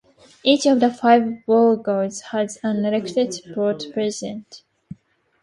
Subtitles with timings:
[0.41, 4.63] Each of the five boroughs has an elected borough president.